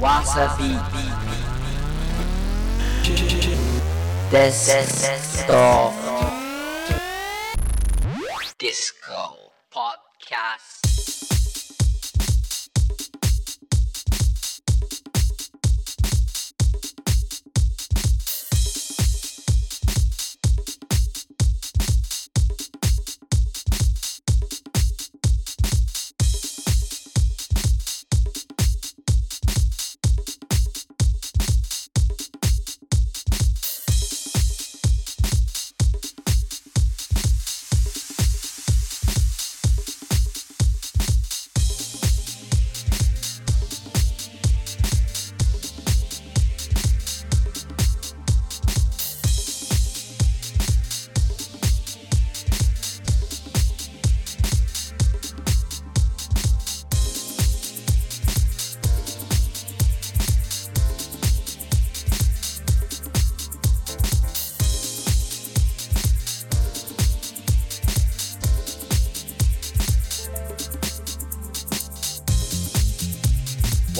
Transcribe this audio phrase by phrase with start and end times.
[0.00, 0.76] わさび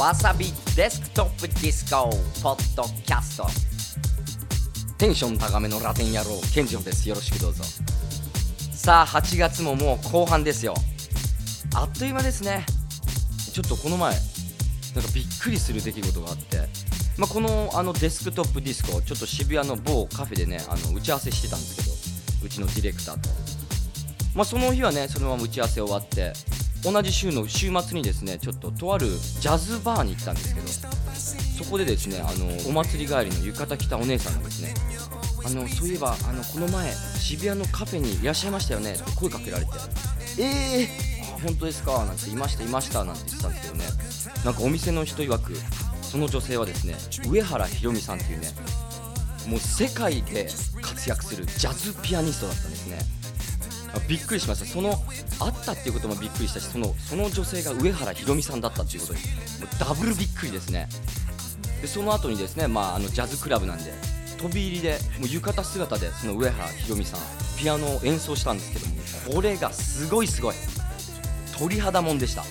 [0.09, 2.09] わさビートデスクトップディスコ
[2.43, 3.47] ポッドキャスト。
[4.97, 7.07] テンション高めのラテン野郎健次郎です。
[7.07, 7.63] よろしくどうぞ。
[8.73, 10.73] さあ8月ももう後半ですよ。
[11.75, 12.65] あっという間ですね。
[13.53, 14.15] ちょっとこの前
[14.95, 16.57] なんかびっくりする出来事があって。
[17.19, 21.83] まあ、このあのデスクトップディスコちょっと渋谷の某カフェでねあの打ち合わせしてたんですけ
[22.41, 23.29] どうちのディレクターと、
[24.35, 26.33] まあ、その日はねそのまま打ち合わせ終わって
[26.85, 30.67] 同じ週の週末にですねちょっととあるジャズバーに行ったんですけど
[31.65, 34.75] そこでですねあのお祭り帰りの浴衣着たお姉さんがですね
[35.45, 39.71] あのそういえばあのこの前渋谷のカフェにいらっしゃいましたよねって声かけられて
[40.41, 43.85] えー、本当ですかなんていましたいましたなんて言ってたんですけどね
[44.45, 45.53] なんかお店の人曰く
[46.03, 46.95] その女性はですね
[47.29, 48.49] 上原ひろみさんっていうね
[49.49, 50.49] もう世界で
[50.83, 53.18] 活躍するジャズピアニストだったんですね。
[53.99, 54.67] あびっくりしました。
[54.67, 54.91] その
[55.39, 60.89] 会ったっていうこともびっくりしたしそのその女性が上原ひろみさんだったっていうことでもうダブルびっくりですね。
[61.81, 63.93] でその後にですね、まあ、あのジャズクラブなんで
[64.39, 67.21] 飛び入りでもう浴衣姿でその上原ひろみさん
[67.59, 70.55] ピアノを演奏したんですけどもこれがすごいすごい。
[71.59, 72.43] 鳥肌もんでした。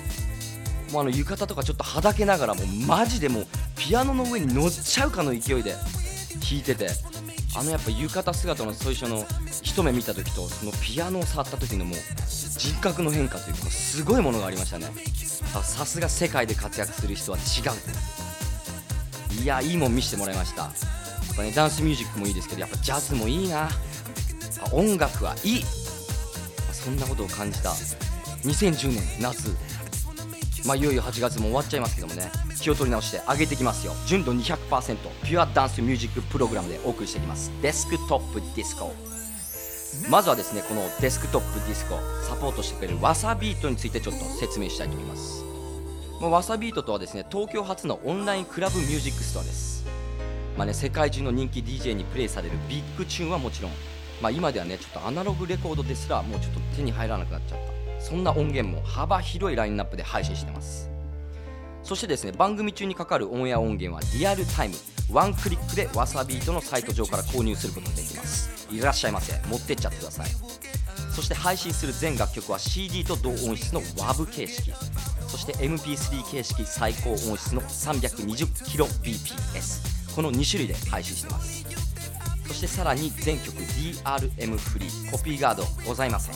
[0.92, 5.72] もうあの浴衣とかちょっとはだけながらもマジでもうピアノの上に乗っちゃうかの勢いで
[6.40, 6.88] 弾いてて。
[7.58, 9.26] あのやっぱ浴衣姿の最初の
[9.62, 11.98] 一目見た時とそのピアノを触った時のもう
[12.56, 14.86] 人格の変化というかすごいものがありましたね。
[15.64, 17.40] さすが世界で活躍する人は違
[19.40, 19.42] う。
[19.42, 20.62] いやいいもん見せてもらいました。
[20.62, 23.68] やっぱねダンスミュージックもいいですけどやっぱジャズもいいな。
[24.72, 25.64] 音楽はいい。
[26.72, 27.70] そんなことを感じた。
[27.70, 29.56] 2010年夏。
[30.66, 32.30] まあ、いよいよ8月も終わっちゃいますけどもね
[32.60, 33.92] 気を取り直して上げていきますよ。
[34.06, 37.50] 純度200%ピュアダンスミュージックプログラムでお送りしていきます。
[37.62, 38.92] デスクトップディスコ
[40.10, 41.96] まずはですねこのデスクトップディスコ
[42.28, 45.44] サポートしてくれるわさビートについてちょっと説明したいと思います。
[46.20, 49.84] まあ、わさビートとはですね東京発のオンラインクラブミュージックストアです。
[50.56, 53.72] まあね、世界中の人気 DJ にプレイされるビッグチューンはもちろん、
[54.20, 57.77] まあ、今ではねちょっとアナログレコードですらもうちょっと手に入らなくなっちゃった。
[58.08, 60.90] そんな音源も幅広いラインナップで配信してます。
[61.82, 64.76] そしてですね番組中にかかるオンエア音源はリアルタイム
[65.10, 68.66] ワンクリックでわさビートのサイト上から購入することができます。
[68.70, 70.28] いらっしゃいませ持ってっちゃってください。
[71.14, 74.72] そして配信する全楽曲は CD と同音質の WAV 形式
[75.26, 81.66] そして MP3 形式最高音質の 320kbps この2種類で配信してます。
[82.46, 86.34] そしてさらに全曲 DRM フリーコピーガードございません。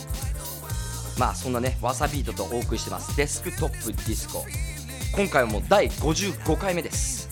[1.18, 3.16] まあそんなねわさビートとお送りしてます。
[3.16, 4.44] デスクトップディスコ。
[5.14, 7.28] 今回はもう第55回目です。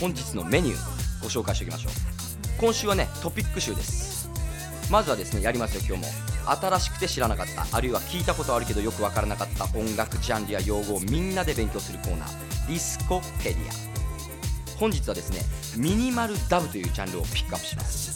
[0.00, 1.92] 本日のメニューご紹介しておきましょう。
[2.60, 4.30] 今週はねトピック集です。
[4.90, 6.26] まずはですねやりますよ今日も。
[6.46, 7.66] 新しくて知らなかった。
[7.76, 9.64] あるいは聞いたことあるけどよくわからなかった。
[9.76, 12.68] 音楽ジャンルや用語をみんなで勉強するコーナー。
[12.68, 14.78] ディスコペディア。
[14.78, 15.40] 本日はですね
[15.76, 18.15] ミニマルダブというジャンルをピックアップします。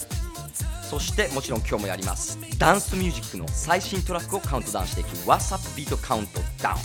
[0.90, 2.36] そしてもちろん今日もやります。
[2.58, 5.10] ダンスミュージックの最新トラックをカウントダウンしていく。
[5.18, 6.78] WhatsApp ビートカウントダウン。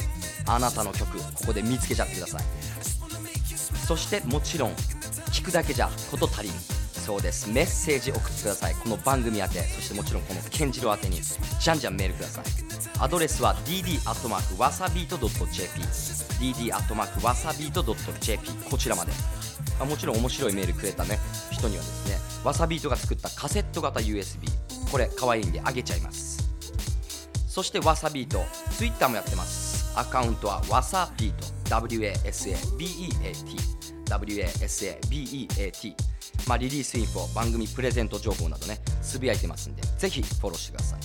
[0.47, 2.43] あなたの曲ここで見つけちゃってください。
[3.87, 4.73] そしてもちろん
[5.31, 6.51] 聞くだけじゃこと足りん。
[6.51, 7.49] そうです。
[7.49, 8.75] メッセージ送ってください。
[8.75, 9.63] この番組宛て。
[9.63, 11.19] そしてもちろんこのケンジロ宛てに。
[11.23, 12.45] じゃんじゃんメールください。
[12.99, 15.81] アドレスは dd.wasabeat.jp
[16.61, 19.11] dd.wasabeat.jp こちらまで。
[19.79, 21.19] あもちろん面白いメールくれたね
[21.51, 24.47] 人にはですねわさビートが作ったカセット型 USB
[24.91, 26.43] これ可愛いんであげちゃいます。
[27.47, 28.43] そしてわさビート
[28.77, 29.97] Twitter もやってます。
[29.97, 31.55] アカウントはわさビート。
[31.65, 33.35] WASABEAT
[34.05, 35.95] WASABEAT
[36.47, 40.99] まあ、リリースインフォ番組プレゼント情報などねつぶやいてますんでぜひフォローしてください。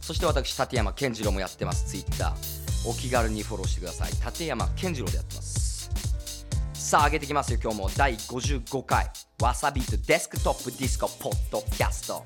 [0.00, 1.88] そして私立山健次郎もやってます。
[1.88, 2.34] Twitter
[2.84, 4.10] お気軽にフォローしてください。
[4.10, 5.69] 立山健次郎でやってます。
[6.90, 7.60] さあ上げていきますよ。
[7.62, 9.06] 今日も第55回
[9.40, 12.24] わさビートデスクトップディスコポッドキャスト。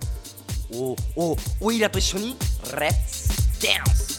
[0.72, 2.34] おおおいらと一緒に
[2.81, 4.13] Let's dance。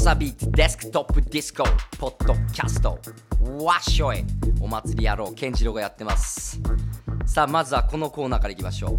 [0.00, 1.62] わさビートデスクトップディスコ
[1.98, 2.98] ポッドキャスト。
[3.62, 4.24] わっしょい。
[4.58, 6.58] お祭り野郎健次郎がやってます。
[7.26, 8.98] さあまずはこのコーナーからいきましょう。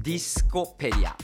[0.00, 1.16] ディスコペディア。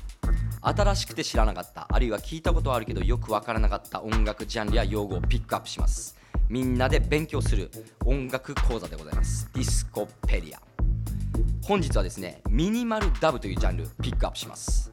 [0.62, 1.86] 新しくて知らなかった。
[1.88, 6.16] あるいは聞いたことはあるけどよくわからなかった音楽ジャンルや用語をピックアップします。
[6.48, 7.70] みんなで勉強する。
[8.04, 9.48] 音楽講座でございます。
[9.54, 10.60] ディスコペディア。
[11.62, 14.90] 本日はですねミニマルダブというジャンルピックアップします。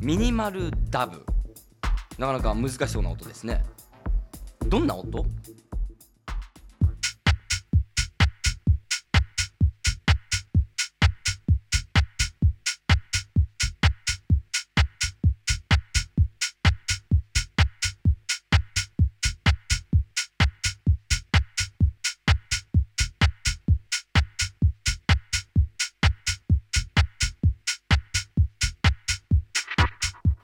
[0.00, 1.26] ミニマルダブ。
[2.22, 3.64] なかなか難しそうな音ですね。
[4.68, 5.26] どんな音？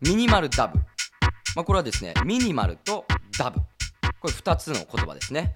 [0.00, 0.80] ミニマルダブ。
[1.58, 3.04] まあ、これはですねミニマルと
[3.36, 3.58] ダブ。
[4.20, 5.54] これ2つの言葉ですね、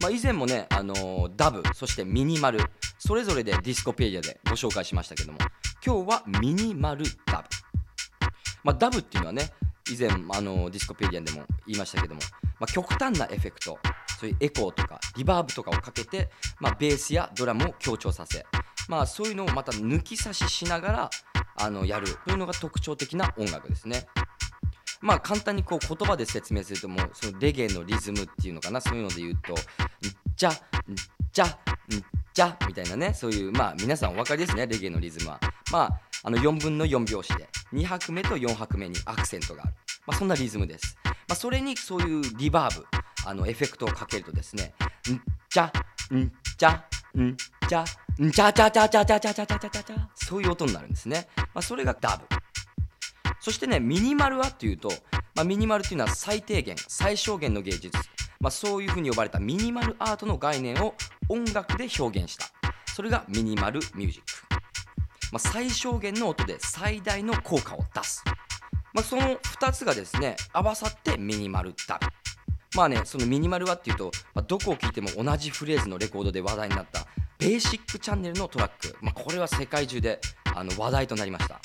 [0.00, 2.60] まあ、以前もね、あのー、ダブそしてミニマル
[2.98, 5.38] それぞれでディスコペディアでご紹介しましたけども
[5.84, 8.28] 今日はミニマルダブ、
[8.62, 9.50] まあ、ダブっていうのはね
[9.90, 12.22] 以前、あのー、ディスコペディアでも言いましたけども、
[12.58, 13.78] まあ、極端なエフェクト
[14.18, 18.46] そういうエコーとかリバーブとかをかけて、まあ、ベースやドラムを強調させ、
[18.88, 21.10] まあ、そういうのをまた抜き差ししながら
[21.56, 24.06] あのやるというのが特徴的な音楽ですね。
[25.04, 29.56] まあ簡単にこう言葉で説明するともうそのレゲエのリズムっていうのかなそういうので言うと「ん
[30.34, 30.54] じゃん
[31.30, 31.48] じゃん
[32.32, 35.38] じゃ」みたいなねそういうまあ皆さんお分かりですねレゲエのリズムは。
[35.70, 39.74] まああの4分の4拍子で2拍目と4拍目にアクセントがある、
[40.06, 42.86] まあ、そんなリズムです、まあ、それにそういうリバーブ
[43.26, 44.72] あのエフェクトをかけるとですね
[45.10, 45.20] 「ん
[45.50, 47.36] じゃんじゃん
[47.68, 47.86] じゃん
[48.30, 52.24] じゃじゃじゃじゃじゃじゃじゃじゃじゃじゃそういう音になるんですね、まあ、それがダブ
[53.44, 54.88] そしてねミニマルはっていうと、
[55.34, 57.90] まあ、ミニマルっていうのは最低限最小限の芸術、
[58.40, 60.94] まあ、そういうふうに呼ばれたミニマルアートの概念を
[61.28, 62.46] 音楽で表現した。
[62.94, 64.28] それがミニマルミュージック、
[65.30, 68.22] まあ、最小限の音で最大の効果を出す、
[68.94, 72.06] まあ、その2つがですね合わさってミニマルダブ
[72.78, 77.06] まあねそのミニマルはっていうと、まあ、どこを聴いても同じフレーズのレコードで話題になった
[77.40, 80.20] ベーシックチャンネルのトラック、まあ、これは世界中で
[80.54, 81.60] あの話題となりました、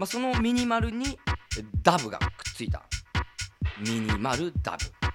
[0.00, 1.18] まあ、そのミニマルに
[1.82, 2.26] ダブがくっ
[2.56, 2.82] ついた。
[3.86, 5.08] ミニマルダブ、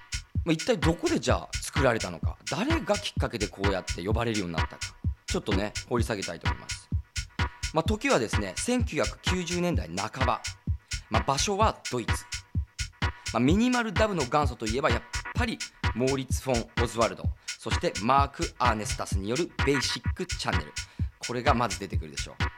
[0.44, 2.36] まあ、一体どこでじゃあ作られたのか。
[2.48, 4.78] 誰がきっかけでこうやって呼ばれるようになったか。
[5.26, 6.88] ちょっとね掘り下げたいと思います、
[7.74, 10.40] まあ、時はですね1990年代半ば、
[11.10, 12.12] まあ、場所はドイツ、
[13.32, 15.02] まあ、ミニマルダブの元祖といえばやっ
[15.34, 15.58] ぱり
[15.96, 17.24] モーリッツ・フォン・オズワルド。
[17.58, 20.72] そしてマーク・アーネスタスによるベーシックチャンネル。
[21.26, 22.55] これがまず出てくるでしょう、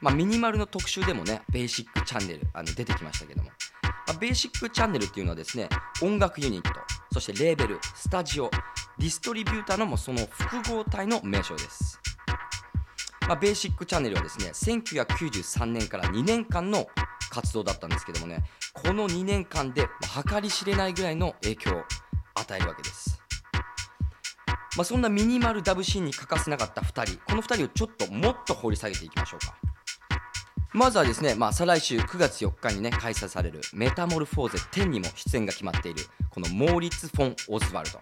[0.00, 3.50] まあ、ミニマルの特集でもねベーシックチャンネルあの出てきましたけども、
[3.82, 5.68] まあ、ベーシックチャンネルっていうのはですね
[6.02, 6.70] 音楽ユニット
[7.12, 8.50] そしてレーベルスタジオ
[8.98, 12.00] ディストリビューターのもその複合体の名称です、
[13.28, 16.86] まあ、ベーシックチャンネルはですね1993年から2年間の
[17.30, 19.86] 活動だったんですけどもねこの2年間で
[20.30, 21.82] 計り知れないぐらいの影響を
[22.34, 23.20] 与えるわけです。
[24.76, 29.69] まあ、そんなミニマルダブシーンに欠かせなかった2人この2人をちょっともっと掘り下げていきましょうか。
[30.72, 37.98] まずはですね、まあ、再来週9月4日にね開催されるメタモルフォーゼ10にも出演が決まっているこのモーリッツ・フォン・オズワルド、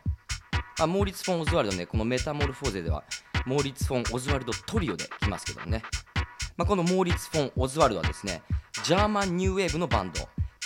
[0.78, 3.04] あ、モーリッツ・フォン・オズワルドねこのメタモルフォーゼでは
[3.46, 5.82] モーリッツ・フォン・オズワルドトリオで来ますけどもね、
[6.58, 8.42] まあ、このモーリッツ・フォン・オズワルドはですね
[8.84, 10.20] ジャーマンニューウェーブのバンド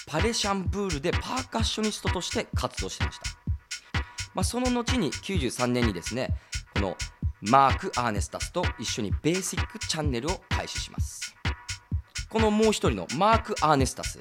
[0.09, 3.25] パレシャンブールでパーカッショニストとして活動してました。
[4.35, 6.35] まあ、その後に93年にですね
[6.75, 6.97] この
[7.43, 11.42] マーク・アーネスタスと一緒にベーシックチャンネルを開始します。
[12.33, 14.19] このもう一人のマーク・アーネスタス。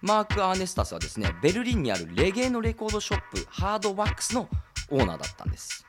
[0.00, 4.48] マーク・アーネスタスはですねベルリンにあるレゲエのレコードショップハードワックスの
[4.90, 5.84] オーナーだったんです。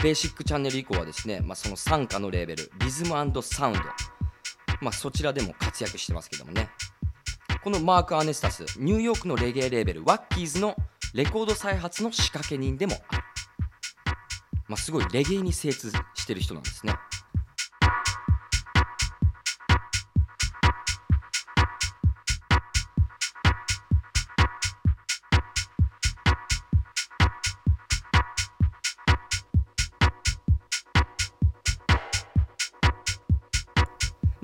[0.00, 3.80] ベーシックチャンネル以降はですね、まあ、その傘下のレーベルリズムサウンド、
[4.80, 6.70] まあ、そちらでも活躍してますけどもね。
[7.64, 10.76] このマーク・アーネスタスニューヨークのレゲエレーベルワッキーズの
[11.14, 13.22] レコード再発の仕掛け人でもある、
[14.68, 16.94] まあ、すごいレゲエに精通してる人なんですね。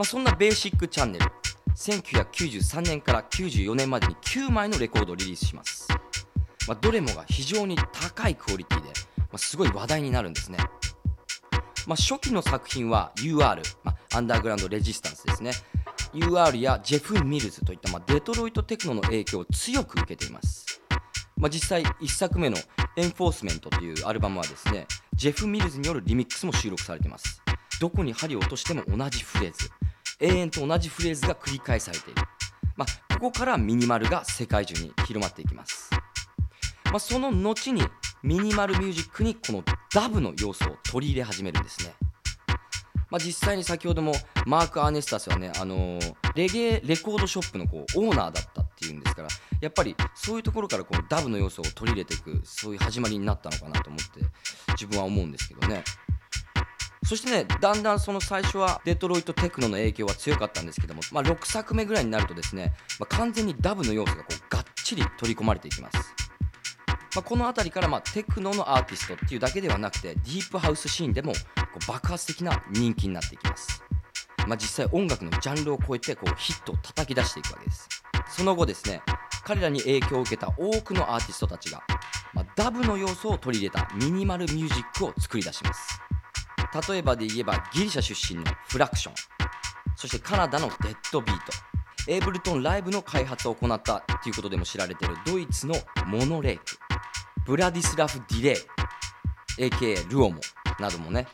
[0.00, 1.26] まあ、そんなベーシックチャンネル
[1.76, 5.88] 1993年から94年までに9枚のレコードをリリースします。
[6.66, 8.88] まあ、どれもが非常に高いクオリティで、
[9.18, 10.56] まあ、すごい話題になるんですね、
[11.86, 15.52] まあ、初期の作品は UR、まあ、アンダーグラウンドレジスタンスですね。
[16.14, 20.80] UR やジェフ・ミルズといった、まあ、デトロイトテクノの影響を強く受けています、
[21.36, 22.56] まあ、実際1作目の
[22.96, 27.42] エンフォースメントというアルバムはですねジェフ・ミルズによるリミックスも収録されています。
[27.80, 29.70] どこに針を落としても同じフレーズ。
[30.20, 32.22] 永遠と同じフレーズが繰り返されている、
[32.76, 35.90] まあ、ここからミニマルが世界中に広まっていきます。
[36.86, 37.82] まあ、その後に
[38.22, 41.94] ミニマルミュージックにこのダブの要素を取り入れ始めるんですね。
[43.10, 44.12] まあ、実際に先ほども
[44.46, 49.28] マーク・アーネスタスはね、あのー、レゲエレコードショップのこうオーナーだったっていうんですから
[49.60, 54.20] やっぱりそういうところからこのダブの要素を取り入れていくそういう始まりになったのかなと思って
[54.74, 55.82] 自分は思うんですけどね。
[57.10, 66.14] そしてねだんだんその最初はデトロイトテクノの影響は強かったんですけども、まあ、6作目ぐらいになるとですね、まあ、完全にダブの要素がこうがっちり取り込まれていきます。
[67.16, 71.38] まあ、この辺りからまテクノのアーティストっていうだけではなくてディープハウスシーンでもこ
[71.82, 73.82] う爆発的な人気になっていきます、
[74.46, 77.88] まあ、実際音楽のジャンルを超えてこうヒットを叩き出していくわけです。
[78.28, 79.02] その後ですね
[79.42, 81.82] 彼らに影響を受けた多くのアーティストたちが、
[82.32, 86.00] まあ、ダブの要素を取り入れたミニマルミュージックを作り出します。
[86.88, 89.14] 例えばで言えばギリシャ出身のフラクション。
[89.96, 91.52] そしてカナダのデッドビート。
[92.08, 95.74] エイブルトンライブの開発を行ったということでも知られているドイツの
[96.06, 96.64] モノレーク。
[97.44, 100.40] ブラディスラフ・ディレイ AKA ルオモ
[100.78, 101.26] などもね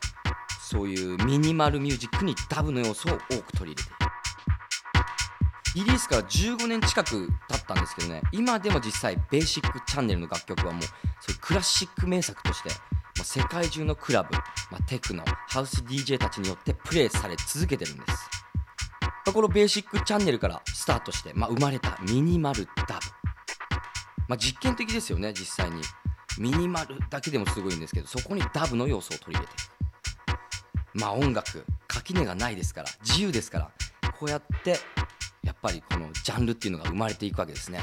[0.61, 3.97] そういうミニマルミュージックにダブの要素を多く取り入れている。
[5.76, 10.88] リリースから15年近く経ったんですけどね今でも実際ベーシックチャンネルの楽曲はもうそ
[11.28, 12.71] ういうクラシック名作として、
[13.19, 14.35] ま、世界中のクラブ、
[14.71, 18.31] まあ、テクノハウス DJ たちによってプレイされ続けてるんです、
[19.27, 22.93] ま、このベーシックチャンネルからスタートして、ま、生まれたミニマルダブ、
[24.29, 25.83] ま、実験的ですよね実際に。
[26.39, 29.53] ミニマルだけでもすごいんですけどそこにダブの要素を取り入れて
[30.93, 33.71] まあ音楽垣根がないですから自由ですから
[34.19, 34.77] こうやって
[35.43, 37.81] やっぱりこのジャンルっていうのが生まれていくわけですね。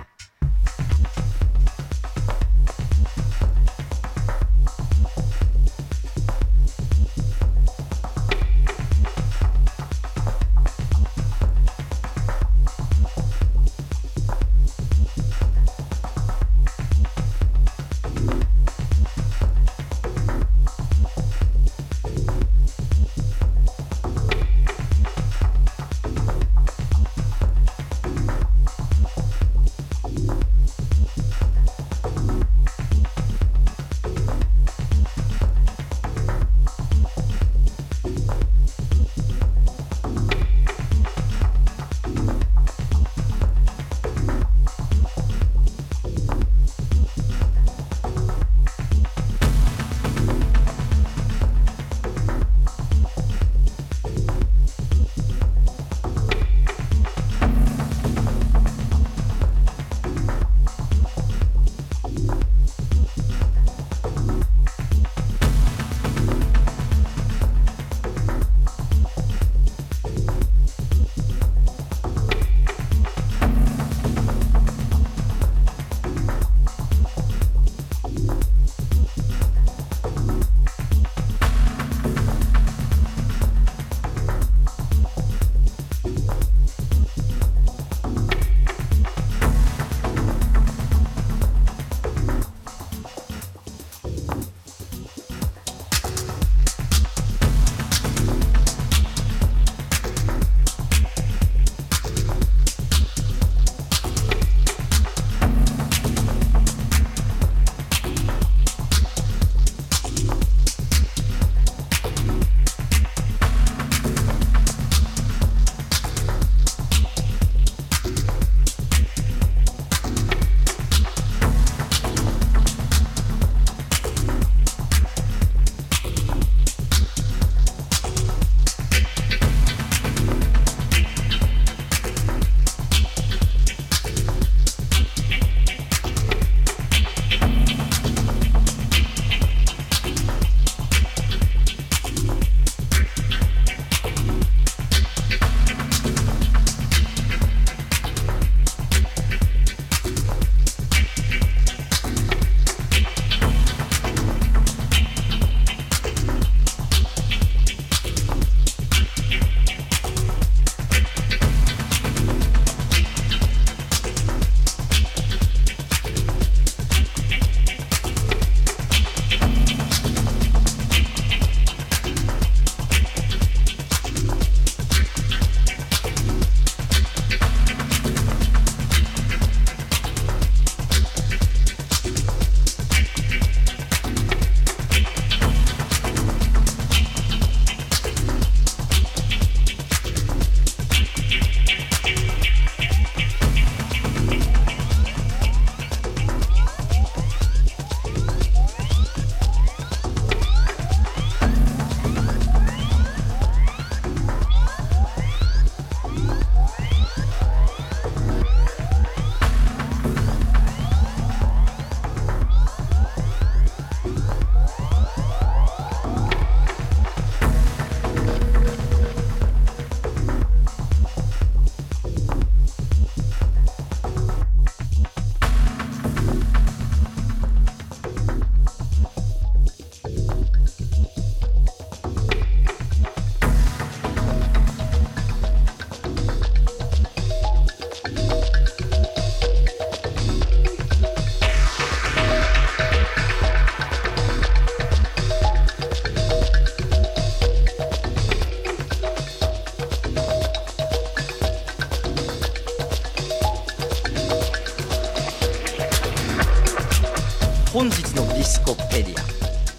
[257.74, 259.16] 本日のディスコペディ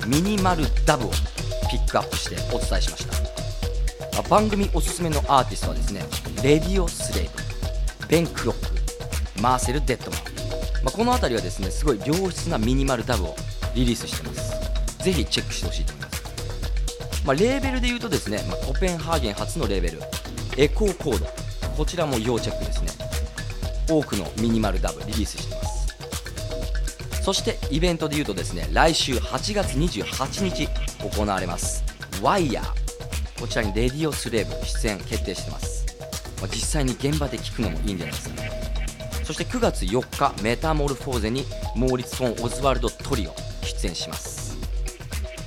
[0.02, 1.10] アミニマルダブを
[1.70, 3.06] ピックアップしてお伝えしまし
[4.16, 4.22] た。
[4.28, 6.02] 番組おすすめのアーティストはですね
[6.42, 7.28] レディオ・スレイ
[8.00, 8.66] ブベン・クロッ
[9.36, 10.20] クマーセル・デットマン、
[10.82, 13.36] まあ、この辺りはですねすごい良質なミニマルダブを
[13.76, 15.04] リリースしてます。
[15.04, 20.00] ぜひチェックしてほしいと思います、まあ、レーベルで言うとですね、まあ、コペンハーゲン発のレーベル
[20.56, 21.26] エコーコード。
[21.76, 22.88] こちらも要チェックですね。
[23.88, 25.53] 多くのミニマルダブリリースして
[27.24, 30.68] そしてイベントで言うとですね来週8月28日
[31.16, 31.82] 行われます。
[32.22, 33.40] ワイヤー。
[33.40, 35.84] こちらにレディオスレーブ出演決定してます、
[36.40, 38.50] まあ、実際に現場で聞くのもいいんじゃないですかね。
[39.24, 44.58] そして9月4日メタモルフォーゼにモーリツ・フォン・オズワルド・トリオ出演します。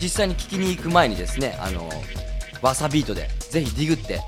[0.01, 1.87] 実際に聞きに行く前にですねあの
[2.61, 4.19] わさビートでぜひディグって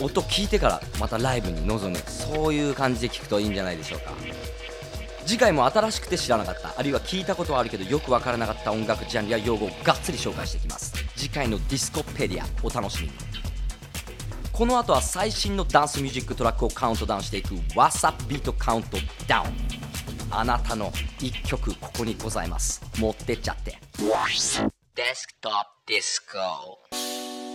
[0.00, 1.96] 音聞いてからまたライブに臨む。
[2.06, 4.12] そういう感じで聞くといいんじゃないでしょうか。
[5.26, 6.74] 次回も新しくて知らなかった。
[6.78, 10.94] あるいは聞いたことはあるけどよくわからなかった音楽ジャンルや用語をがっつり紹介していきます。
[11.16, 13.12] 次回のディスコペディアお楽しみに。
[14.52, 18.84] この後は最新のダンスミュージックトラックをカウントダウンしていく わさビート Count
[19.26, 19.44] Down
[20.30, 22.80] あなたの1曲ここにございます。
[22.98, 23.78] 持ってっちゃって。
[24.94, 25.52] デスクトッ
[25.86, 27.45] プディスコ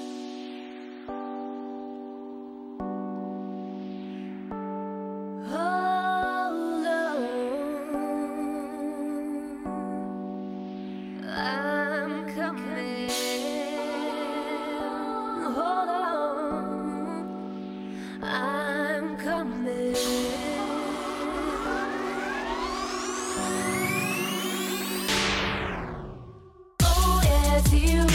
[27.69, 28.10] See you.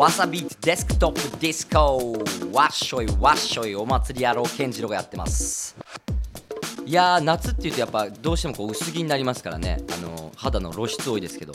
[0.00, 2.14] わさビートデスクトップディスコ」
[2.56, 5.76] わっしょいわっしょいお祭り野郎健次郎がやってます。
[6.86, 9.82] いやー夏っていうとやっぱどうしてもこう薄着になりますからね。
[9.92, 11.52] あの肌の露出多いですけど。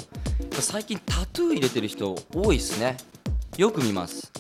[0.60, 2.98] 最近タトゥー入れてる人多いっすね。
[3.58, 4.32] よく見ます。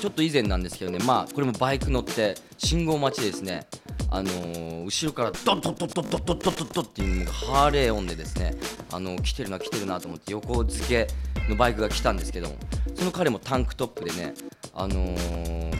[0.00, 0.98] ちょっと以前なんですけどね。
[1.04, 3.68] まあこれもバイク乗って信号待ちですね。
[4.10, 8.56] あのー後ろからドドッドッドッドッドッドッドッドッっていうハーレー音でですね。
[8.90, 11.06] あのー来てるな来てるなと思って横付け
[11.48, 12.56] のバイクが来たんですけども。
[12.96, 14.34] その彼もタンクトップでね
[14.74, 15.76] あのー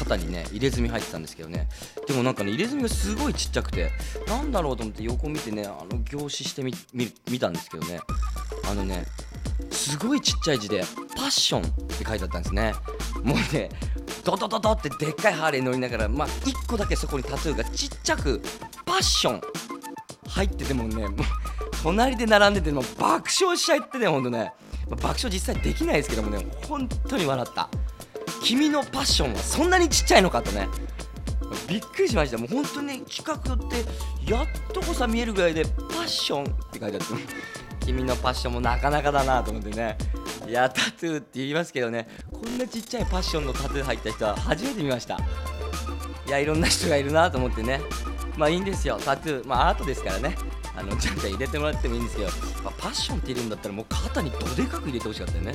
[0.00, 1.68] 肩にね入れ墨入ってたんですけどね。
[2.06, 3.90] でもなんかね入れ墨がすごいちっちゃくて
[4.26, 8.00] なんだろうと思って横見てねあの凝視してみ見たんですけどね。
[8.68, 9.04] あのね
[9.70, 10.84] すごいちっちゃい字で
[11.16, 11.64] 「パッション」っ
[11.98, 12.74] て書いてあったんですね。
[13.22, 13.68] もうね
[14.24, 18.40] ドドドドってでっかいハーレー乗りながらまあ1個だけそこにタトゥーがちっちゃく
[18.86, 19.40] 「パッション」
[20.28, 21.16] 入っててもねもう
[21.82, 24.52] 隣で並んでても爆笑しちゃってねほんとね、
[24.88, 27.68] まあ爆笑実際できないですけどもね本当に笑った。
[28.42, 30.68] 君のパッションはそんなにちっちゃいのかとね。
[31.68, 32.38] びっくりしました。
[32.38, 35.70] もう本当に近くってやっとこさ見えるぐらいでパ
[36.04, 37.14] ッションって書いてあって。
[37.80, 39.96] 君のパッションもなかなかだなと思ってね。
[40.48, 42.08] いやタトゥーって言いますけどね。
[42.30, 45.18] こんなちっちゃいパッションのタトゥー入った人は初めて見ました。
[46.26, 47.80] いやいろんな人がいるなと思ってね。
[48.36, 48.98] まあいいんですよ。
[49.04, 49.46] タトゥー。
[49.46, 50.36] まあアートですからね。
[50.76, 52.28] あのちゃんちゃん入れてもらってもいいんですけど、
[52.62, 55.54] まあパッションって入れるんだったらもう肩にどでかく入れてほしかったよね。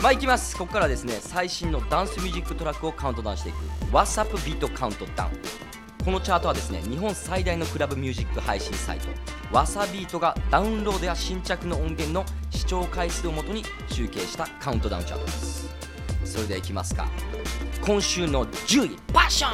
[0.00, 0.56] まあいきます。
[0.56, 3.56] ここからですね最新のダンスミュージックトラックをカウントダウンしていく。
[3.92, 5.30] What's Up ビートカウントダウン。
[6.04, 9.08] このチャートはですね日本最大のクラブミュージック配信サイト。
[9.52, 15.68] わさビートがダウンロードや新着の音源の視聴回数をもとに集計したカウントダウンチャートです。
[16.24, 17.08] それではいきますか。
[17.80, 19.50] 今週の10位パッション。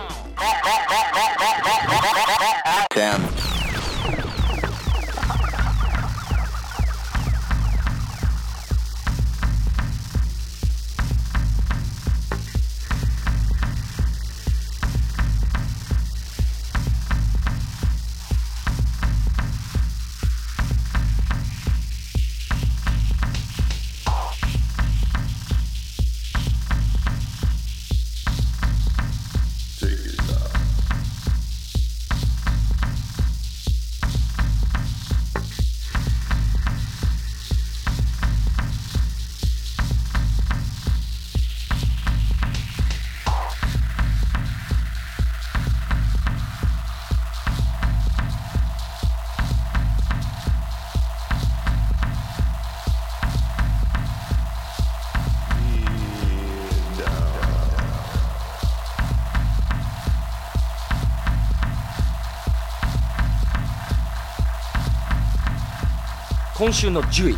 [66.72, 67.36] 今週の10位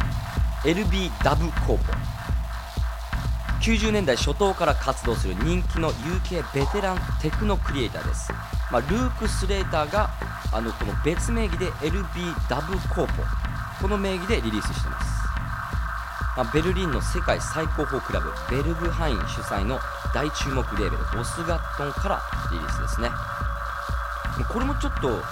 [0.63, 1.77] LB ダブコーポ
[3.61, 8.33] 90年代初頭から活動する人気の UK ベテランテクノクリエイターです、
[8.71, 10.11] まあ、ルーク・スレーターが
[10.53, 12.05] あのこの別名義で LB
[12.49, 13.25] ダブコーポ
[13.83, 15.07] この名義でリリースしてます、
[16.37, 19.81] まあ、ベルリンの世界最高峰クラブベルグハイン主催の
[20.15, 23.11] 大注目レーベルオスガットンからリリースですね。
[24.53, 25.23] これもちょっと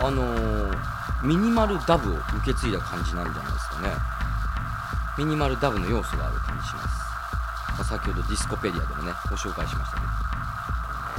[0.00, 3.90] あのーミニマルダブを受け継いだ感じなんじゃないですかね。
[5.18, 10.06] ミニマルダブの要素がある感じします、まあ先ほどディスコペディアでもねご紹介しましたけ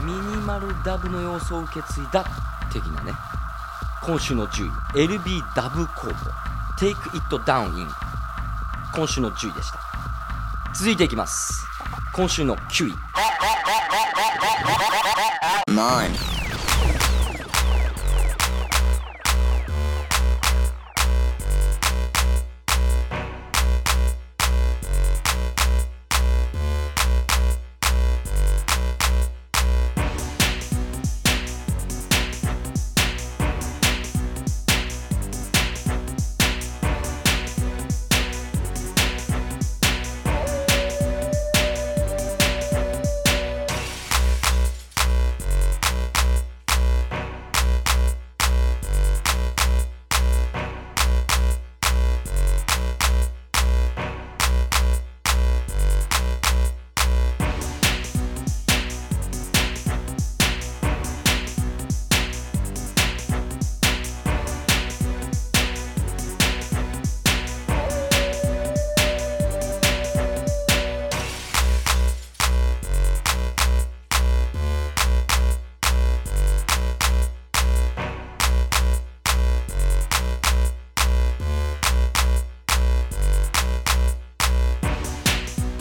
[0.02, 0.08] ど。
[0.08, 2.24] ミニマルダブの要素を受け継いだ
[2.72, 3.12] 的なね
[4.02, 6.32] 今週の10位 LB ダブコープ
[6.78, 7.90] Take It Down In
[8.96, 9.80] 今週の10位でした。
[10.74, 11.66] 続いていきます。
[12.14, 12.94] 今週の9位
[15.68, 16.16] Nine.「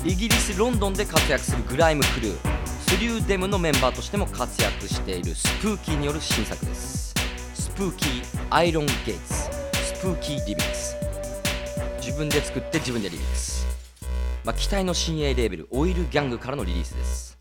[0.09, 2.37] イギリス・ロンドンで活躍するグライムクルー
[2.89, 7.13] スリューデムのメンバーとしても活躍しているスプーキーによる新作です。
[7.53, 10.97] スプーキーアイロンゲイツスプーキーリミックス
[12.01, 13.67] 自分で作って自分でリミックス、
[14.47, 17.39] まあ、期待の新鋭レーベルオイルギャングからのリリースです、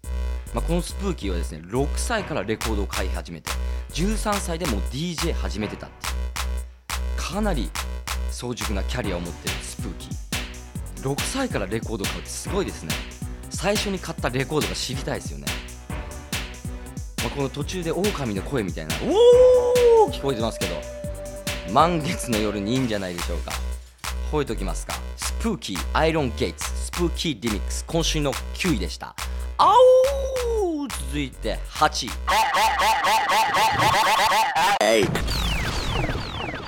[0.53, 3.49] まあ、このスプーキーはですね6歳からレコードを買い始めて
[3.93, 7.69] 13歳でも DJ 始めてたっていうかなり
[8.29, 10.26] 早熟なキャリアを持ってるスプーキー。
[11.07, 12.93] 6歳からレコードを買うってすごいですね。
[13.49, 15.45] 最初に買ったレコードが知りたいですよね、
[17.23, 20.75] まあ、この途中で狼の声みたいな「おー!」聞こえてますけど
[21.71, 23.53] 満月の夜にいいんじゃないでしょうか。
[24.31, 24.93] 吠えときますか。
[25.15, 29.15] スプーキーアイロンゲイツスプーキーリミックス今週の9位でした。
[29.57, 29.73] あ
[30.61, 32.11] おー続いて8位。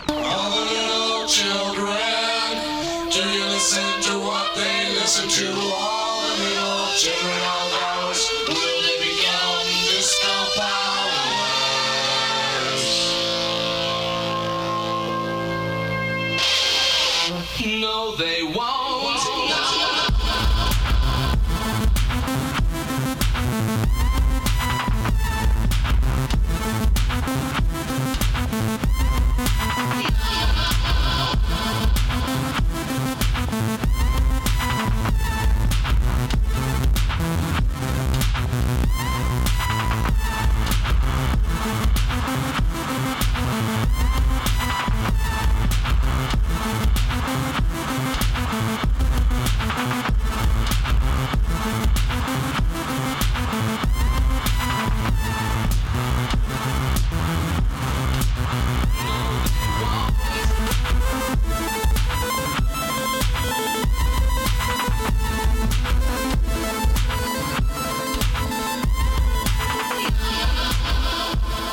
[0.08, 2.19] All the little children,
[3.60, 5.52] listen to what they listen to?
[5.52, 7.59] All the little children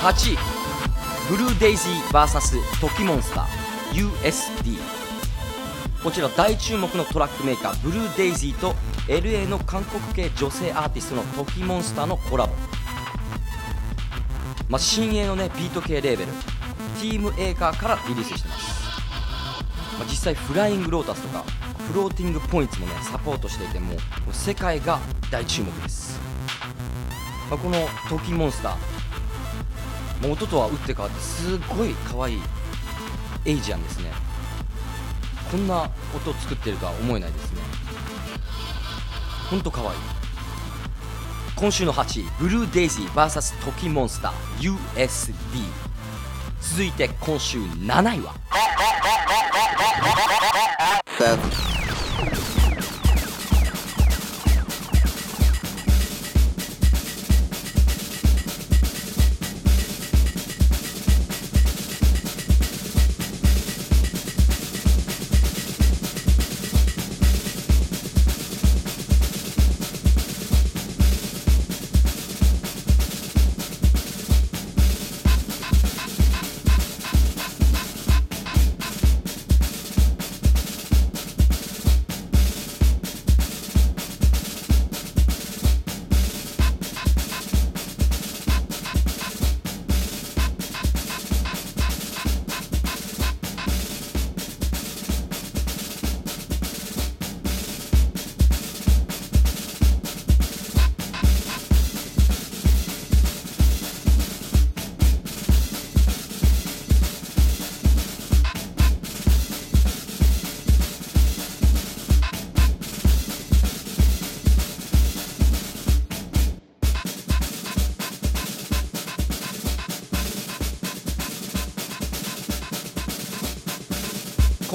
[0.06, 0.38] 8位。
[1.28, 4.78] ブルーデイジー VS トキモンスター USD
[6.00, 8.76] こちら大注目のトラックメーカーブルーデイジーと
[9.08, 12.52] LA の韓国系女性アーティストのトキモンスターのコラボ、
[14.68, 16.26] まあ、新鋭のねビート系レーベル。
[16.26, 18.84] ティームエーカーからリリースしてます、
[19.98, 21.42] まあ、実際フライングロータスとか
[21.90, 23.96] フローティングポイントもねサポートしていても
[24.30, 25.00] 世界が
[25.32, 26.20] 大注目です、
[27.50, 28.95] まあ、このトキモンスター
[30.22, 32.40] もう音とは打って変わってすごい可愛い
[33.44, 34.12] エイジアンですね。
[35.50, 37.60] こんな音作ってるとは思えないですね。
[39.50, 39.90] ほんと可愛い。
[41.54, 45.32] 今週の8位ブルーデイジー VS トキモンスター USD
[46.60, 48.34] 続いて今週7位は。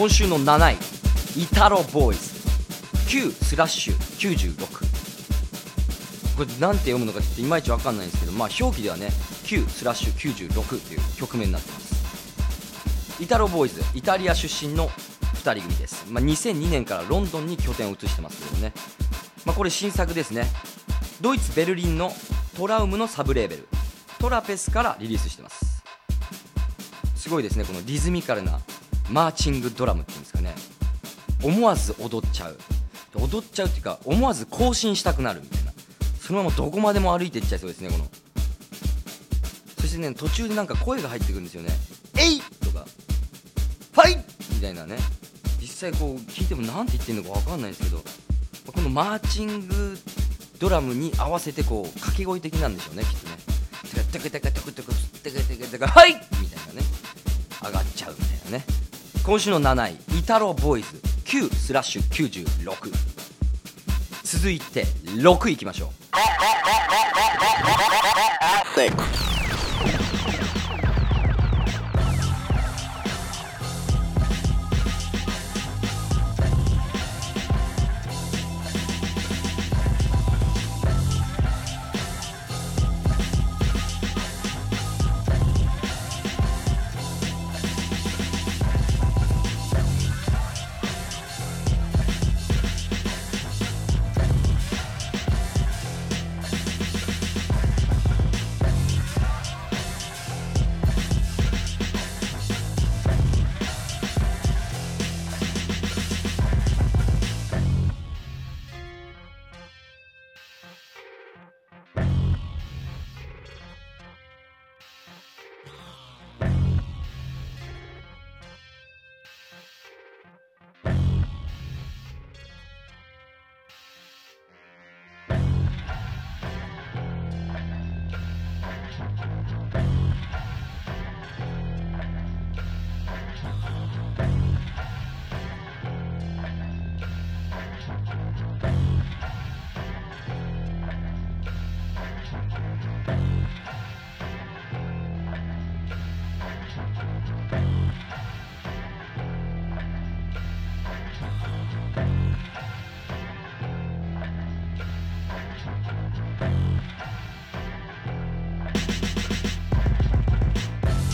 [0.02, 0.78] 今週の7位
[1.44, 2.32] イタロボーイズ。
[3.08, 3.96] 9スラッシュ
[4.56, 4.58] 96
[6.36, 9.10] これなんて読むのかちょっといまいちわかんないんですけどまあ表記ではね
[9.44, 13.22] 9スラッシュ96という曲名になってます。
[13.22, 18.74] イタロボーイズイタリア出身の2人組です、まあ、2002年からロンドンに拠点を移してますけどね、
[19.46, 20.48] まあ、これ新作ですね。
[21.22, 22.12] ドイツ・ベルリンの
[22.58, 23.68] トラウムのサブレーベル。
[24.18, 25.84] トラペスからリリースしてます。
[27.16, 28.60] すごいですねこのリズミカルな
[29.12, 30.56] マーチングドラムっていうんですかね。
[31.44, 32.58] 思わず踊っちゃう。
[33.16, 35.74] 踊っちゃうっていうか思わず更新したくなるみたいな。
[36.20, 38.08] そのままどこまでも歩いていっちゃいそうですねこの。
[39.80, 41.70] そしてね途中でなんか声が入ってくるんですよね
[42.18, 42.86] 「えい!」とか
[43.92, 44.18] 「ファイ!」
[44.56, 44.98] みたいなね。
[45.60, 48.04] 実際こう聞いても何て言ってるのか分かんないんですけど。
[48.72, 50.00] このマーチング
[50.60, 53.36] ドラムに合わせてこう掛け声的なんでしょうねきっとね。
[53.84, 54.94] テクテクテクテクテク
[55.24, 56.88] テクテクテクはいみたいなね
[57.62, 58.66] 上がっちゃうみたいなね
[59.24, 62.92] 今週の7位イタロボーイズ9スラッシュ96
[64.24, 65.90] 続いて6位いきましょう。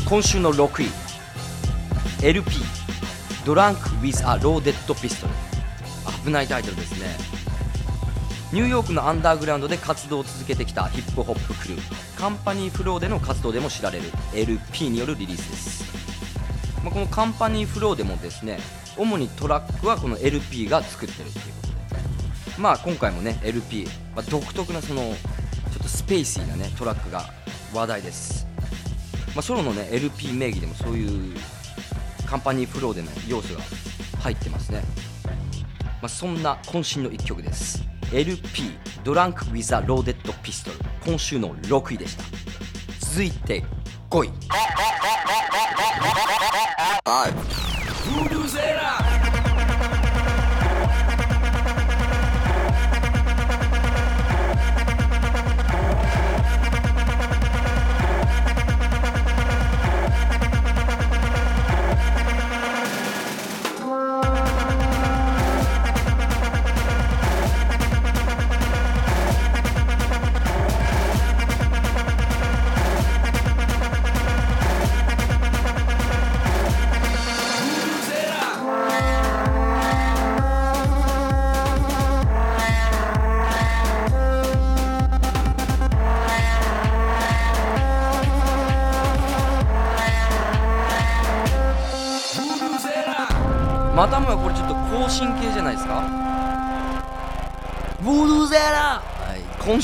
[0.10, 0.88] 今週の6位。
[2.26, 2.49] LP
[3.45, 4.64] ドランク・ウィズ・ア・ロー。
[4.64, 5.34] デッド・ピストル
[6.24, 7.18] 危ないタイトルですね。
[8.53, 12.18] ニューヨークのアンダーグラウンドで活動を続けてきたヒップホップクルー。
[12.17, 15.84] Company Flow での活動でも知られる LP によるリリースです、
[16.86, 18.60] まあ、この Company Flow でもですね
[18.95, 21.68] 主にトラックはこの LP が作ってるっていうこと
[22.55, 22.62] で。
[22.62, 23.86] まあ今回もね El-P、
[24.16, 25.16] まあ、独特なそのちょ
[25.80, 27.26] っとスペーシーなねトラックが
[27.74, 28.46] 話題です。
[29.38, 31.35] まあ、ソロのね LP 名義でもそういう
[32.25, 33.61] カンパニーフローでの要素が
[34.19, 34.81] 入ってますね、
[36.01, 37.88] まあ、そんな渾身の一曲です。
[38.11, 38.71] LP
[39.03, 42.23] ドランク・ウィザ・ローデッド・ピストル今週の6位でした。
[42.99, 43.63] 続いて
[44.09, 44.31] 5位。
[47.05, 48.66] ま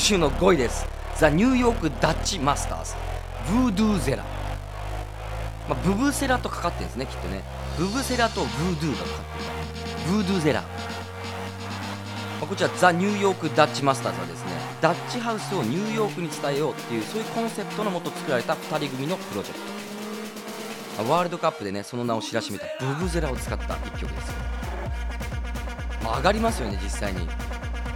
[0.04, 0.86] 週の5位です。
[1.16, 2.94] The New York Dutch Masters
[3.50, 4.24] Voodoozela、
[5.66, 7.42] まあ、ブブゼラとかかってるんですねきっとね。
[7.78, 10.68] ブブゼラとブードゥーがかかってる Voodoozela、ま
[12.42, 14.52] あ、こちら The New York Dutch Masters はですね
[14.82, 19.60] ダッチハウスをニューヨークに伝えようっていうそういうコンセプトのもと作られた2人組のプロジェク
[20.98, 21.10] ト。
[21.10, 24.32] ワールドカップでねその名を知らしめたブブゼラを使った一曲です、
[26.04, 27.26] まあ、上がりますよね実際に。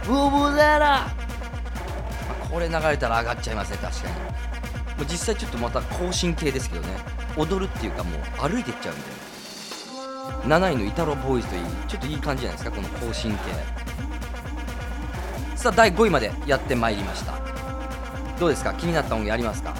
[0.05, 1.07] ブブゼラ、
[2.51, 4.15] これ流れたら上がっちゃいますね確かに。
[4.15, 4.21] も
[5.03, 6.97] う実際ちょっとまた更新系ですけどね。
[7.37, 13.37] 踊るっていうかもう歩いていっちゃうみたいな7位のイタロボーイズといいちょっといい感じじゃないですかこの更新系。
[15.55, 17.33] さあ第5位までやってまいりました。
[18.39, 18.73] どうですか？
[18.73, 19.75] 気になった音源ありますか？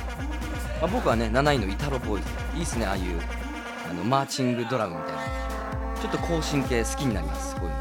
[0.82, 2.30] まあ、僕はね7位のイタロボーイズ。
[2.57, 3.20] いいっすねああいう
[3.89, 5.22] あのマーチングドラムみたいな。
[6.01, 7.80] ちょっと更新系好きになりますこういうの。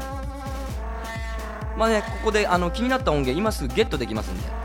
[1.77, 4.58] まあねここであの気になった音源今すぐゲットできますんで。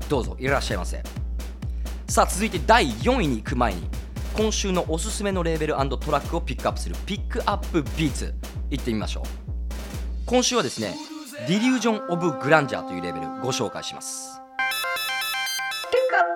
[0.09, 1.01] どうぞいらっしゃいませ。
[2.09, 3.87] さあ続いて第4位に行く前に
[4.35, 5.79] 今週のおすすめのレーベルト
[6.11, 8.35] ラックをピックアップするピックアップビーツ
[8.69, 9.23] いってみましょう。
[10.25, 10.93] 今週はですね
[11.47, 14.41] ディリュージョン・オブ・グランジャーというレーベルご紹介します。
[15.89, 16.32] Pick up the beat.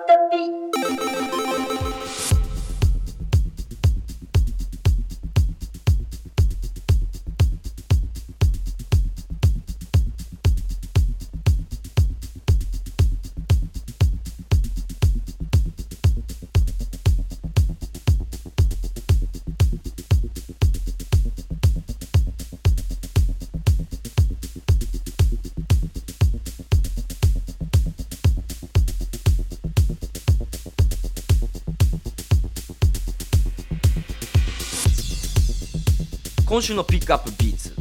[36.58, 37.72] 今週のピックアップビーツ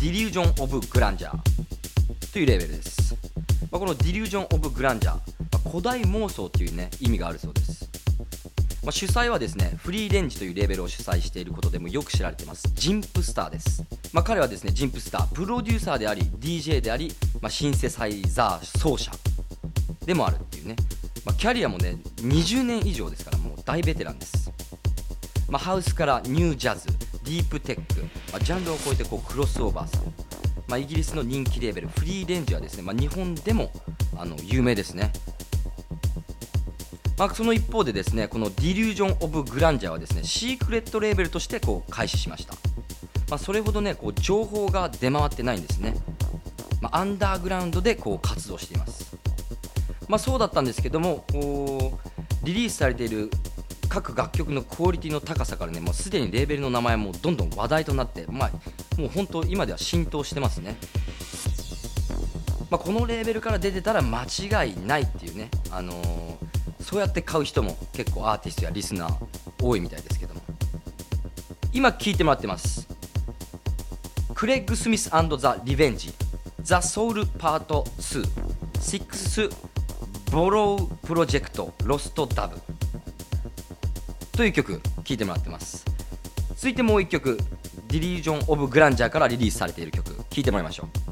[0.00, 3.14] ディリュージョン・オブ・グランジャーというレベルです、
[3.70, 5.20] まあ、このディリュージョン・オブ・グランジャー、ま
[5.64, 7.88] あ古代妄想というね意味があるそうです、
[8.82, 12.64] まあ、主催はですねフリーレンジというレベルを主催していることでもよく知られています。
[12.74, 15.26] ジンプスターです、まあ、彼はですねジンプスター。
[15.32, 19.12] プロデューサーであり DJ であり、まあ、シンセサイザー奏者。
[20.04, 20.74] でもあるっていうね、
[21.24, 24.50] まあ、キャリアもね20年以上ですからもう大ベテランです。
[25.48, 26.99] まあ、ハウスからニュージャズ。
[27.30, 28.00] ディープテック、
[28.32, 30.12] まあ、ジャンルを超えてこうクロスオーバーさん、
[30.66, 31.88] まあ、イギリスの人気レーベル。
[31.88, 33.70] フリーレンジはですね、まあ、日本でも
[34.16, 35.12] あの有名ですね、
[37.16, 42.54] まあ、その一方でですねこのディリュージョン・オブ・グランジャーはですねシークレットレーベルとしてこう開始しました、
[43.30, 45.94] ま、それほどねこう情報が出回ってないんですね、
[46.80, 49.16] ま、アンダーグラウンドでこう活動しています。
[50.08, 51.24] ま、そうだったんですけども
[52.42, 53.30] リリースされている
[53.90, 58.50] 各楽曲のクオリティの高さからねもうすでにレーベルの名前もどんどん話題となって、まあ、
[58.98, 60.76] もう本当今では浸透してますね、
[62.70, 66.50] まあ、このレーベルから出てたら間違いないっていうね、あのー
[66.90, 69.16] そうやって買う人も結構アーティストやリスナー
[69.62, 70.40] 多いみたいですけども。
[71.72, 72.88] 今聴いてもらってます。
[74.34, 76.12] クレッグ・スミスザ・リベンジ。
[76.62, 78.24] ザ・ソウル・パート2
[78.74, 79.52] 6
[80.32, 81.06] ボロー。
[81.06, 82.58] プロジェクトロストダブ
[84.40, 85.84] という曲聴いてもらってます。
[86.54, 87.36] 続いてもう1曲
[87.88, 91.09] ディリージョン・オブ・グランジャーからリリースされている曲聴いてもらいましょう。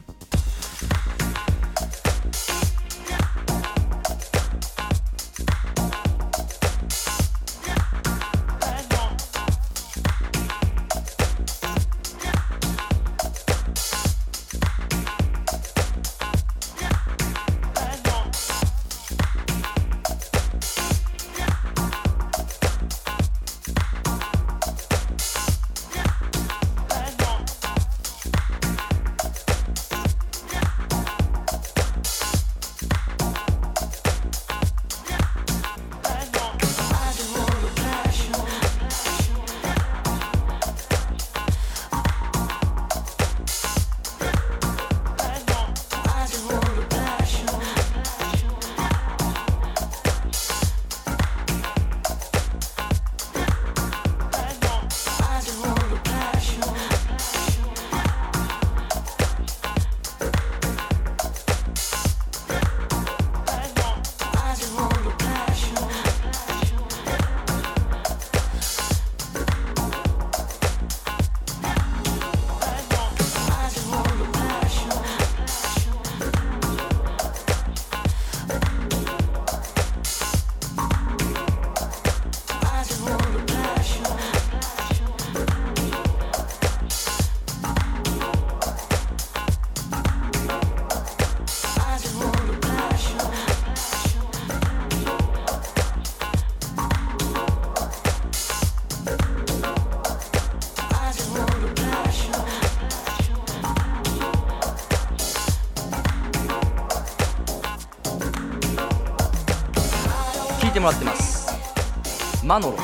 [112.58, 112.76] ノロ。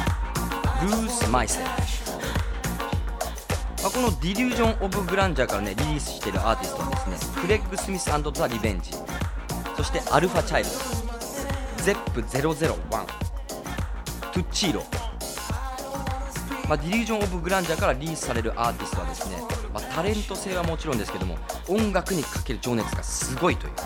[0.83, 1.73] ルース・マイセル、ま
[3.87, 8.91] あ、このディリュージョン・オブ・グランジャーからねリリースしているアーティストはですねクレッグ・スミスザ・リベンジ。
[9.77, 10.77] そしてアルファチャイルド。
[11.83, 12.57] ゼップ001
[14.33, 14.83] トゥッチーロ。
[16.69, 19.37] まあ、ディリュージョン・オブ・グランジャーからリリースされるアーティストはですね、
[19.73, 21.37] まあ、タレント性はもちろんですけども
[21.69, 23.83] 音楽にかける情熱がすごいという、ま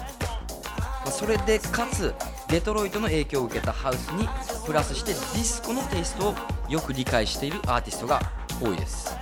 [1.06, 2.14] あ、それでかつ
[2.48, 4.28] デトロイトの影響を受けたハウスに
[4.68, 6.34] プラスしてディスコのテイストを
[6.68, 8.20] よく理解しているアーティストが
[8.60, 9.16] 多いです。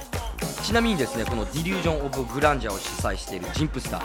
[0.65, 4.01] ちなみにですねこのディリュージョン・オブ・グランジャーを主催しているジンプスター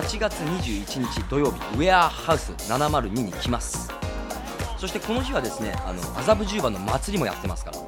[0.00, 3.90] 8月21日土曜日ウェアハウス702に来ます。
[4.78, 7.78] そしてこの日はですねあの麻布十番の祭りもやってますから。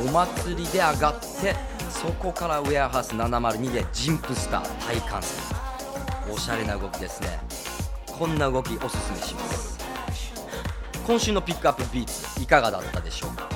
[0.00, 1.56] お祭りで上がって
[1.90, 5.42] そこからウェアハウス702でジンプスター大観戦。
[6.32, 7.40] おしゃれな動きですね。
[8.06, 9.77] こんな動きおすすめします。
[11.08, 13.48] 今週の Pick Up Beats いかがだったでしょうか？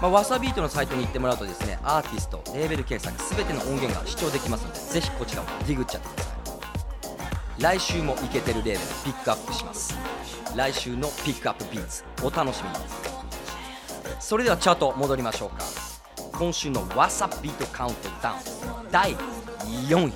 [0.00, 7.62] まあ、 Wasabeat のサイトに行ってもらうとですねアーティストレーベル検索すべての音源が視聴できますのでぜひこちらをディグっちゃってください。
[7.62, 9.94] 来週もイケてるレーベルピックアップします。
[10.56, 12.76] 来週の Pick Up Beats お楽しみに。
[14.18, 15.58] それではチャート戻りましょうか。
[16.32, 18.38] 今週の Wasabeat カウントダウン
[18.90, 19.14] 第
[19.86, 20.12] 4位。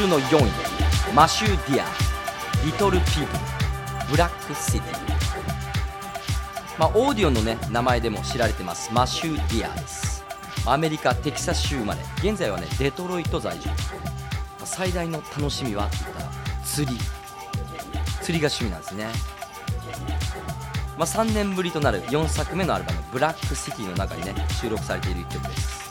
[0.00, 3.38] 週の4位 Matthew Dear Little People
[4.12, 4.82] Black City。
[6.78, 10.24] まあ Audion のね名前でも知られてますマシュー・ディアです。
[10.64, 13.68] アメリカテキサス州生まれ現在はねデトロイト在住。
[13.68, 13.74] ま
[14.62, 16.30] あ最大の楽しみはって言ったら
[16.64, 16.98] 釣り。
[18.22, 19.06] 釣りが趣味なんですね。
[20.96, 25.90] まあ、3年ぶりとなる4作目のアルバム「ブラックシティ」の中にね収録されている1曲です、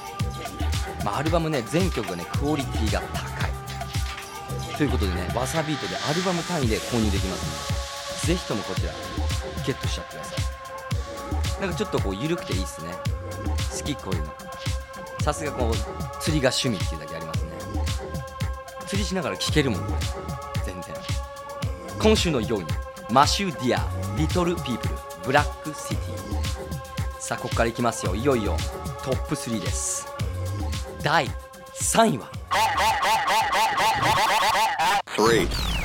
[1.03, 3.29] まあ、アルバムね全曲がねクオリティが高
[4.80, 8.94] ということでね Wasabeat でアルバム単位で購入できますのでぜひともこちら
[9.68, 10.36] ゲットしちゃってくださ
[11.58, 11.62] い。
[11.62, 12.94] なんかちょっとこう緩くていいっすね。
[13.78, 14.30] 好きこういうの。
[15.22, 15.74] さすがこう
[16.22, 17.52] 釣りが趣味っていうだけありますね。
[18.88, 19.98] 釣りしながら聴けるもんこれ
[20.64, 20.96] 全然。
[22.02, 22.66] 今週の4位
[23.12, 24.95] Matthew Dear Little People
[25.26, 27.20] Black City。
[27.20, 28.16] さあここからいきますよ。
[28.16, 28.56] いよいよ
[29.04, 30.08] トップ3です。
[31.04, 31.28] 第
[31.74, 32.32] 3位は。
[35.20, 35.79] Three.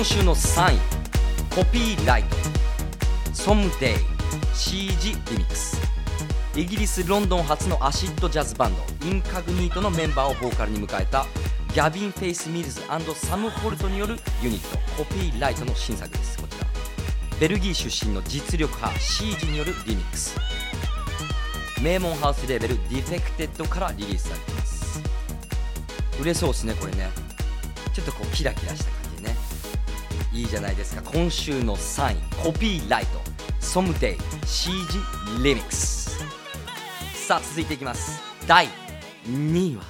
[0.00, 0.78] 今週の3位
[1.54, 2.36] コピーライト
[3.36, 3.96] 「ソムデイ
[4.54, 5.76] CG リミックス」
[6.56, 11.26] イギリス・ロンドン発のアシッドジャズバンド Incognito のメンバーをボーカルに迎えた
[11.74, 12.80] Gavin Face Mills
[13.14, 16.38] Sam Holt によるユニット Copyright の新作です。
[16.38, 16.66] こちら。
[17.38, 20.34] ベルギー出身の実力派 CG によるリミックス。
[21.82, 25.02] 名門ハウスレーベル Defected からリリースされています。
[26.18, 27.10] 売れそうですねこれね。
[27.92, 28.99] ちょっとこうキラキラした感じ。
[30.32, 31.02] いいじゃないですか。
[31.02, 33.20] 今週の3位コピーライト。
[33.58, 34.72] ソムデイ CG
[35.42, 36.24] リミックス。
[37.14, 38.20] さあ続いていきます。
[38.46, 38.68] 第
[39.26, 39.82] 2位は。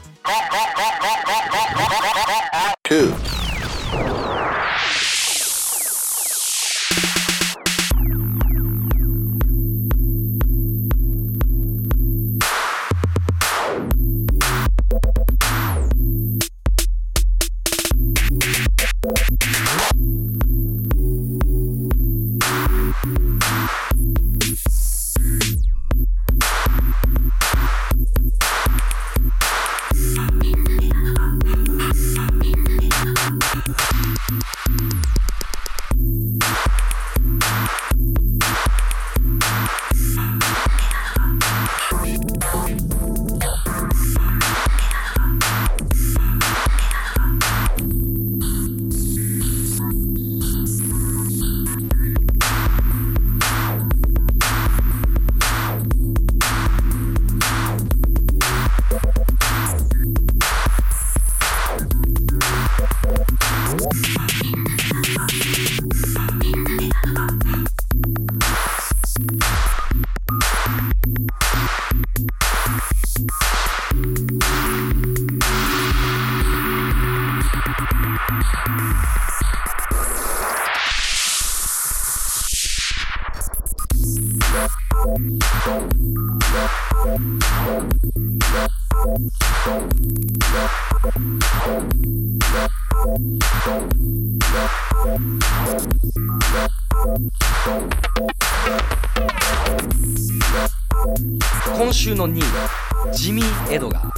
[102.21, 104.11] の2位ジミー・エドガー。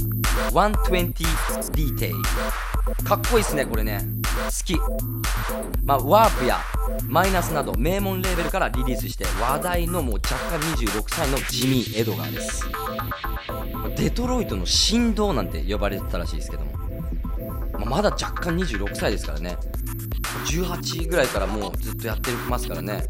[0.51, 2.11] 120DT
[3.05, 4.01] かっこいいっすねこれね。
[4.45, 4.77] 好き。
[5.85, 6.59] まあワープや
[7.07, 12.65] マイナスなど名門レーベルからリリースして話題のもう若干26歳のジミー・エドガーです。
[13.95, 16.73] デトロイトの神童なんて呼ばれてたらしいですけども。
[17.73, 19.55] まあまだ若干26歳ですからね。
[20.61, 23.03] 18ぐらいからもうずっとやってますからね、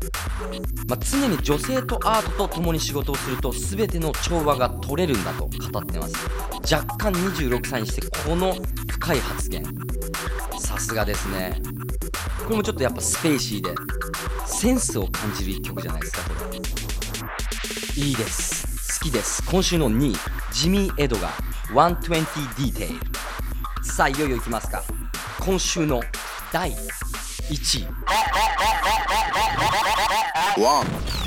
[0.88, 6.16] まあ、常に女性とアートと共に仕事をすると全ての調和が取れるんだと語ってます。
[6.74, 8.56] 若干26歳にしてこの
[8.88, 9.64] 深い発言。
[10.60, 11.60] さすがですね。
[12.46, 13.70] これもちょっとやっぱスペーシーで
[14.46, 16.58] センスを感じる一曲じゃないですかこれ。
[18.02, 19.00] いいです。
[19.00, 19.44] 好きです。
[19.50, 20.16] 今週の2位。
[20.54, 21.30] ジミー・エドが
[21.74, 22.26] 120
[22.56, 23.00] Detail
[23.82, 24.84] さあいよいよいきますか。
[25.40, 26.02] 今週の
[26.52, 26.72] 第
[27.50, 27.86] 1
[30.58, 31.23] 位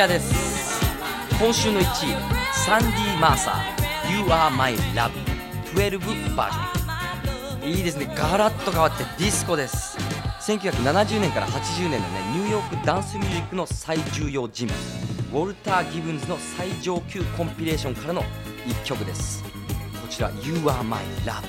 [0.00, 0.80] my キラッキラです。
[1.38, 1.86] 今週の1位
[2.54, 5.10] サンディ・マーサー You Are My Love
[5.74, 8.06] 12バージョンいいですね。
[8.16, 9.98] ガラッと変わってディスコです。
[10.40, 14.78] 1970年から80年のねニューヨークダンスミュージックの最重要人物
[15.38, 18.22] ウォルター・ギブンズの最上級コンピレーションからの
[18.66, 19.42] 1曲です。
[19.42, 19.50] こ
[20.08, 21.42] ちら You Are My Love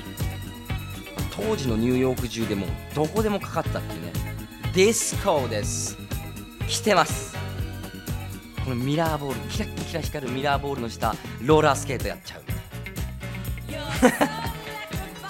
[1.34, 4.12] 当時のニューヨーク中でもどこでもかかったっていうね
[4.74, 5.96] ディスコです。
[6.68, 7.31] 来てます。
[8.64, 12.54] このミラーボールキラッキラ光るミラーボールの下ローラースケートやっちゃうみ
[13.74, 14.42] たいな。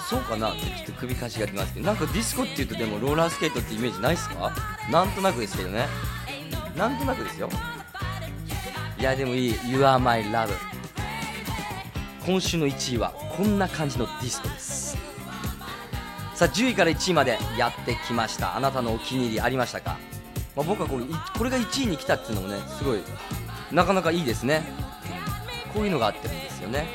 [0.09, 4.51] そうかなってちょっと首かしがりますけどなんかディスコっていうとでもローラースケートってイメージないですか？
[4.91, 5.87] なんとなくですけどね。
[6.77, 7.49] なんとなくですよ。
[8.99, 9.55] いやでもいい。
[9.65, 10.49] You are my love
[12.25, 14.97] 今週の1位はこんな感じのディスコです。
[16.35, 18.55] さあ10位から1位までやってきました。
[18.55, 19.97] あなたのお気に入りありましたか、
[20.55, 23.01] まあ、僕はこれいこれが1位に来たっていうのもねすごい
[23.71, 24.63] なかなかいいですね。
[25.73, 26.85] こういうのがあってるんですよね。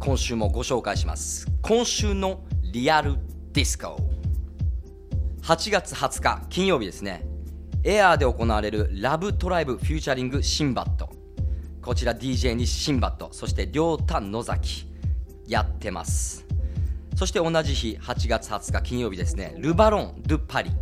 [0.00, 1.46] 今週もご紹介します。
[1.62, 2.40] 今週の
[2.72, 3.14] Real
[3.52, 3.96] Disco。
[5.42, 7.24] 8月20日金曜日ですね。
[7.84, 11.08] AIR で行われる Love Tribe featuring Simbad。
[11.80, 13.28] こちら DJ に Simbad。
[13.30, 14.92] そして Ryota Nozaki
[15.46, 16.44] やってます。
[17.14, 19.54] そして同じ日8月20日金曜日ですね。
[19.58, 20.72] ルバロン・ドゥ・パリ。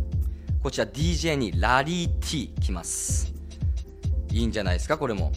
[0.63, 3.36] こちら DJ にラリー T 来ます。
[4.37, 5.31] いいんじゃないですかこれも。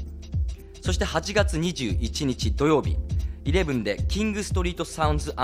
[0.82, 2.96] そして8月21日土曜日
[3.44, 5.34] 11でキングストリートサウンズ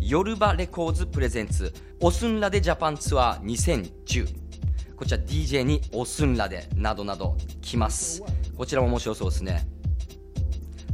[0.00, 4.46] ヨルバレコーズプレゼンツオスンラデジャパンツアー2010
[4.96, 8.22] こちら DJ にオスンラデなどなど来ます。
[8.56, 9.66] こちらも面白そうですね。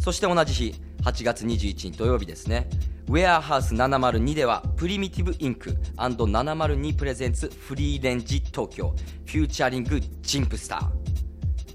[0.01, 0.75] そして同じ日
[1.05, 2.69] 8月21日土曜日ですね。
[3.09, 8.95] ウェアハウス702ではプリミティブインク &702 プレゼンツフリーレンジ東京
[9.27, 11.12] フューチャリングジンプスター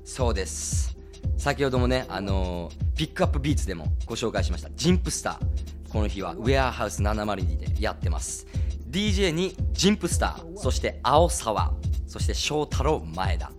[0.08, 0.98] そうです。
[1.38, 4.70] 先ほどもね、あのーピックアップビーツでもご紹介しました。
[4.72, 5.92] ジンプスター。
[5.92, 8.48] この日はウェアハウス702でやってます。
[8.90, 10.58] DJ にジンプスター。
[10.58, 11.74] そして青沢。
[12.08, 13.52] そして翔太郎前田。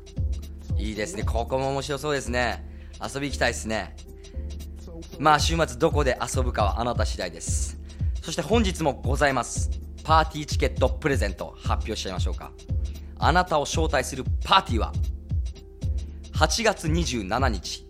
[0.78, 1.22] いいですね。
[1.22, 2.66] ここも面白そうですね。
[3.01, 3.94] 遊び行きたいですね。
[5.18, 7.78] まあ週末どこで遊ぶかはあなた次第です。
[8.22, 9.70] そして本日もございます。
[10.03, 12.51] パーティーチケットプレゼント発表しちゃいましょうか。
[13.18, 14.92] あなたを招待するパーティーは
[16.39, 17.84] 8月27日。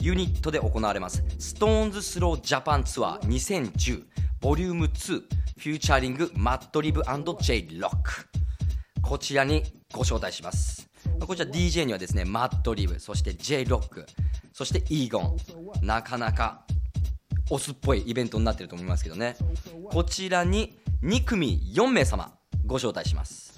[0.00, 1.22] ユニットで行われます。
[1.38, 4.04] SixTONES Slow Japan ツアー2010
[4.40, 8.26] ボリューム2フューチャリング Madlib & J Rocc。
[9.02, 10.88] こちらにご招待します。
[11.20, 14.06] こちら DJ にはですねマッドリブそして J ロック
[14.54, 15.36] そして Egon。
[15.86, 16.64] なかなか
[17.50, 19.36] オスっぽいイベントになってると思いますけどね。
[19.90, 22.32] こちらに2組4名様
[22.64, 23.51] ご招待します。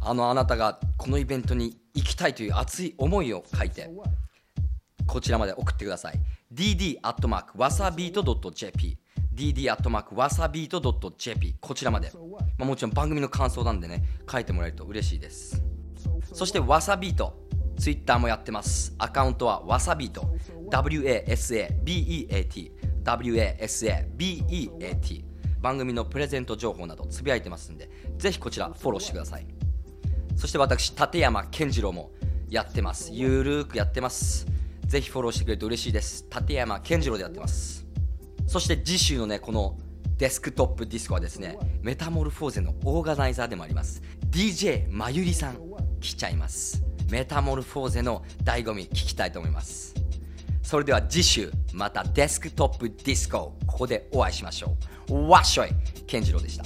[0.00, 3.90] あのあなたがこのイベントに行きたいという熱い思いを書いて
[5.06, 6.20] こちらまで送ってください。
[6.52, 8.98] dd.wasabeat.jp
[9.34, 12.12] dd.wasabeat.jp こちらまで、
[12.58, 15.60] まあ、もちろん番組の感想なんでね書いてもらえると嬉しいです。
[16.32, 17.38] そしてわさビート
[17.78, 18.94] ツイッターもやってます。
[18.98, 20.36] アカウントはわさビート
[20.70, 22.72] WASABEAT
[23.04, 25.24] WASABEAT
[25.60, 27.90] 番組のプレゼント情報などつぶやいてますんで
[28.20, 29.46] ぜひこちらフォローしてください。
[30.36, 32.10] そして私立山健次郎も
[32.50, 33.10] やってます。
[33.12, 34.46] ゆるーくやってます。
[34.86, 36.26] ぜひフォローしてくれると嬉しいです。
[36.30, 37.86] 立山健次郎でやってます。
[38.46, 39.78] そして次週のねこの
[40.18, 44.02] Desktop Disco はですねメタモルフォーゼのオーガナイザーでもあります。
[44.30, 45.58] DJ まゆりさん
[46.00, 46.82] 来ちゃいます。
[47.10, 49.94] メタモルフォーゼの醍醐味聞きたいと思います。
[50.62, 54.76] それでは次週また Desktop Disco ここでお会いしましょ
[55.08, 55.28] う。
[55.28, 55.70] わっしょい
[56.06, 56.64] 健次郎でした。